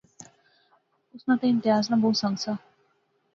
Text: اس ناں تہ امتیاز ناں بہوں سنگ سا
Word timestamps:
اس 1.13 1.21
ناں 1.27 1.37
تہ 1.39 1.45
امتیاز 1.51 1.83
ناں 1.89 1.99
بہوں 2.01 2.15
سنگ 2.21 2.35
سا 2.43 2.51